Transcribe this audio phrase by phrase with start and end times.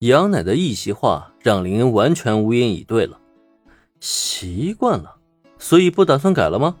[0.00, 3.18] 杨奶的一席话让林恩完全无言以对了。
[3.98, 5.16] 习惯了，
[5.58, 6.76] 所以不打算改了吗？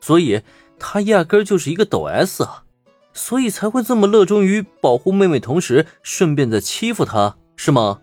[0.00, 0.42] 所以
[0.78, 2.64] 他压根就是一个抖 S 啊，
[3.14, 8.00] 所以才会这么热衷于保护妹妹，同时顺便在欺负她，是吗？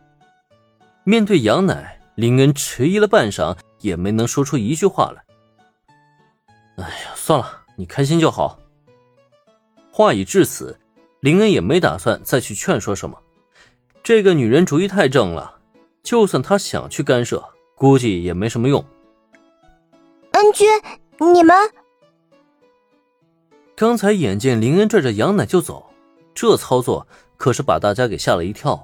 [1.03, 5.23] 面对杨乃，林恩迟疑了半晌，也没能说出一句话来。
[6.77, 8.59] 哎呀，算了，你开心就好。
[9.91, 10.79] 话已至此，
[11.19, 13.21] 林恩也没打算再去劝说什么。
[14.07, 15.55] 这个女人主意太正了，
[16.01, 17.43] 就算她想去干涉，
[17.75, 18.81] 估计也没什么用。
[20.31, 20.65] 恩君，
[21.33, 21.53] 你们
[23.75, 25.85] 刚才眼见林恩拽着杨奶就走，
[26.33, 28.81] 这操作可是把大家给吓了一跳。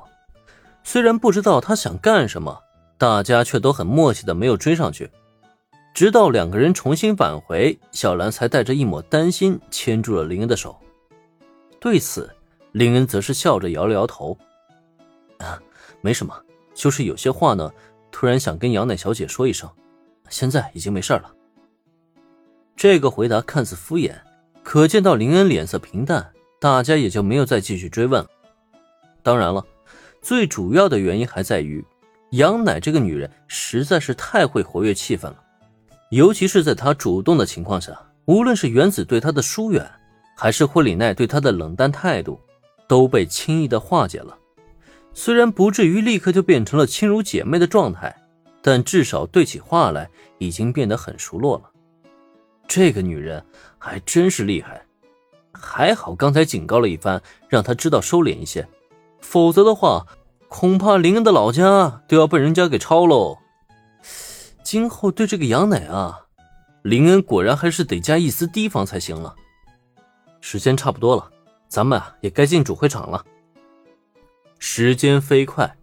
[0.84, 2.60] 虽然不知道他想干什么，
[2.98, 5.10] 大家却都很默契的没有追上去。
[5.94, 10.78] 直到两个人重新返回，小兰才带着一抹担心牵住了林恩的手。
[11.80, 12.30] 对此，
[12.74, 14.38] 林恩则是笑着摇了摇头。
[16.02, 16.34] 没什么，
[16.74, 17.72] 就是有些话呢，
[18.12, 19.70] 突然想跟杨乃小姐说一声，
[20.30, 21.34] 现在已经没事了。
[22.76, 24.16] 这个回答看似敷衍，
[24.64, 28.30] 可见到林恩脸色平淡，大家也就没有再继续追问了。
[29.22, 29.66] 当然了，
[30.22, 31.86] 最主要的原因还在于
[32.32, 35.38] 杨乃这个女人实在是太会活跃气氛了，
[36.10, 39.90] 尤其是在她主动的情况下，无论是原子对她的疏远，
[40.36, 42.42] 还是霍里奈对她的冷淡态度，
[42.88, 44.38] 都被轻易的化解了。
[45.14, 48.16] 虽然不至于立刻就变成了亲如姐妹的状态，
[48.62, 51.70] 但至少对起话来已经变得很熟络了。
[52.68, 53.46] 这个女人
[53.78, 54.86] 还真是厉害，
[55.52, 58.68] 还好刚才警告了一番，让她知道收敛一些，
[59.22, 60.08] 否则的话，
[60.48, 63.38] 恐怕林恩的老家都要被人家给抄喽。
[64.64, 66.22] 今后对这个杨乃啊，
[66.82, 69.36] 林恩果然还是得加一丝提防才行了。
[70.42, 71.30] 时间差不多了，
[71.68, 73.24] 咱们啊也该进主会场了。
[74.66, 75.76] 时间飞快，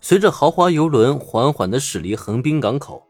[0.00, 3.00] 随着豪华游轮缓缓的驶离横滨港口，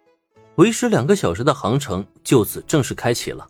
[0.57, 3.49] 为时两个小时的航程就此正式开启了。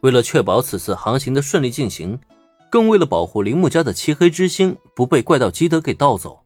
[0.00, 2.18] 为了确保此次航行的顺利进行，
[2.68, 6.40] 更为了保护铃木家的漆黑之星不被怪盗基德给盗走，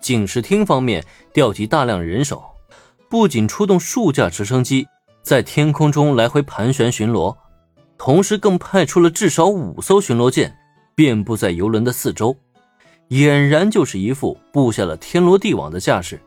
[0.00, 2.44] 警视厅方面调集大量人手，
[3.10, 4.86] 不仅出动数架直升机
[5.20, 7.36] 在天空中来回盘旋巡逻，
[7.98, 10.56] 同时更派出了至少五艘巡逻舰
[10.94, 12.36] 遍布在游轮的四周。
[13.10, 16.20] 俨然就是一副布下了天罗地网的架势。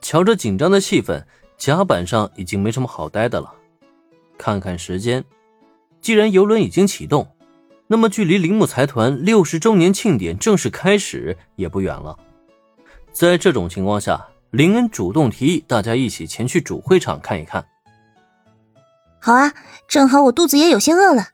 [0.00, 1.24] 瞧着紧张的气氛，
[1.56, 3.54] 甲板上已经没什么好待的了。
[4.36, 5.24] 看看时间，
[6.00, 7.26] 既然游轮已经启动，
[7.86, 12.18] 那么距离铃木财团六十周年庆典正式开始也不远了。
[13.12, 17.64] 在这种情况下，林恩主动提议大家一起前去主会场看一看。
[19.20, 19.54] 好啊，
[19.88, 21.28] 正好我肚子也有些饿了。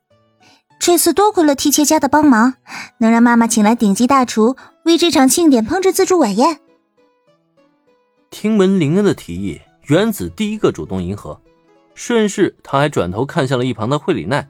[0.80, 2.54] 这次多亏了替切家的帮忙，
[2.96, 6.58] 能让妈妈请来顶级大厨为这场庆典烹制自助晚宴。
[8.30, 11.38] 听闻林恩的提议，原子第一个主动迎合，
[11.94, 14.48] 顺势他还转头看向了一旁的惠里奈。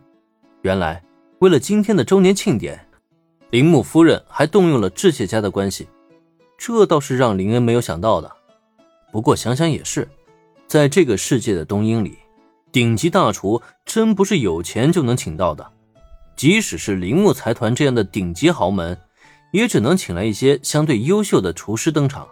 [0.62, 1.02] 原来
[1.40, 2.78] 为了今天的周年庆典，
[3.50, 5.88] 铃木夫人还动用了智切家的关系，
[6.56, 8.30] 这倒是让林恩没有想到的。
[9.10, 10.08] 不过想想也是，
[10.68, 12.18] 在这个世界的东瀛里，
[12.70, 15.72] 顶级大厨真不是有钱就能请到的。
[16.40, 18.98] 即使是铃木财团这样的顶级豪门，
[19.52, 22.26] 也只能请来一些相对优秀的厨师登场。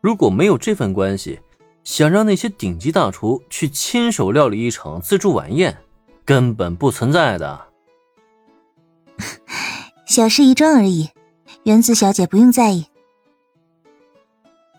[0.00, 1.38] 如果没有这份关系，
[1.84, 5.78] 想让那些顶级大厨去亲手料理一场自助晚宴，
[6.24, 7.68] 根本不存在的。
[10.04, 11.10] 小事一桩而已，
[11.62, 12.86] 原子小姐不用在意。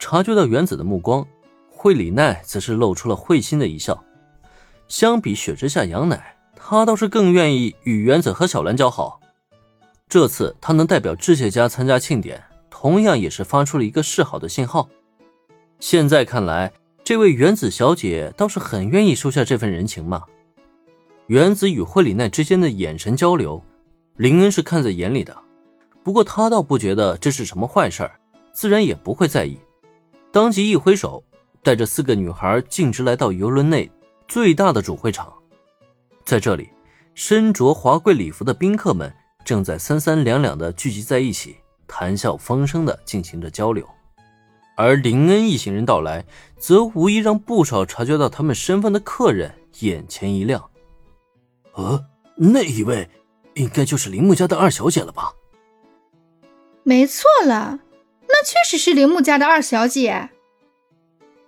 [0.02, 1.26] 察觉到原子的目光，
[1.70, 4.04] 惠里奈则是露出了会心的一笑。
[4.90, 6.36] 相比雪之下杨乃。
[6.62, 9.20] 他倒是更愿意与原子和小兰交好。
[10.08, 14.90] 这次他能代表智谢家参加庆典，同样也是发出了一个示好的信号。
[15.80, 16.72] 现在看来，
[17.04, 20.24] 这位原子小姐倒是很愿意收下这份人情嘛。
[21.28, 23.64] 原子与惠里奈之间的眼神交流，
[24.18, 25.36] 林恩是看在眼里的。
[26.04, 28.10] 不过他倒不觉得这是什么坏事
[28.52, 29.58] 自然也不会在意。
[30.32, 31.24] 当即一挥手，
[31.64, 33.90] 带着四个女孩径直来到游轮内
[34.28, 35.32] 最大的主会场。
[36.30, 36.70] 在这里，
[37.16, 39.12] 身着华贵礼服的宾客们
[39.44, 43.84] 正在三三两两的聚集在一起，谈笑风生的进行着交流。
[44.78, 46.24] 而林恩一行人到来，
[46.60, 50.70] 则无疑让不少察觉到他们身份的客人眼前一亮。
[51.74, 52.06] 呃，
[52.36, 53.10] 那一位
[53.56, 55.34] 应该就是铃木家的二小姐了吧？
[56.84, 57.80] 没错了，
[58.28, 60.30] 那确实是铃木家的二小姐。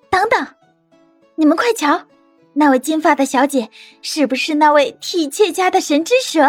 [0.10, 0.48] 等等，
[1.36, 2.08] 你们快瞧！
[2.54, 3.70] 那位金发的小姐
[4.02, 6.42] 是不是那位替妾家的神之蛇？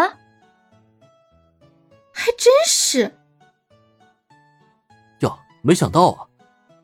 [2.11, 3.15] 还真是。
[5.21, 6.27] 哟，没想到啊，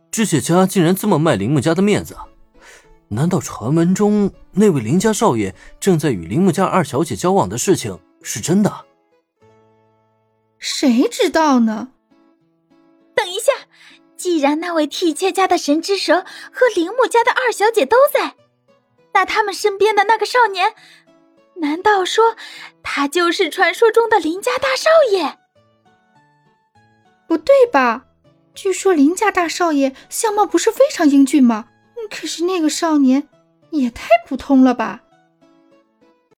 [0.10, 2.16] 知谢家竟然这么卖铃木家的面子。
[3.10, 8.86] 难道传闻中那位林家少爷正在与铃木家二小姐交往的事情是真的？
[10.58, 11.90] 谁知道呢？
[13.16, 13.52] 等一下，
[14.16, 18.36] 既然那位替妾家的神之蛇和铃木家的二小姐都在，
[19.14, 20.74] 那他们身边的那个少年，
[21.56, 22.36] 难道说
[22.84, 25.38] 他就是传说中的林家大少爷？
[27.28, 28.06] 不对吧？
[28.56, 31.70] 据说林家大少爷相貌不是非常英俊吗？
[32.10, 33.28] 可是那个少年
[33.70, 35.02] 也太普通了吧！